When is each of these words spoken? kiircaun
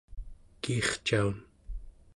kiircaun 0.61 1.37